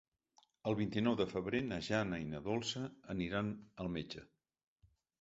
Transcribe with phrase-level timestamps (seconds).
[0.71, 2.85] El vint-i-nou de febrer na Jana i na Dolça
[3.17, 3.55] aniran
[3.85, 4.29] al metge.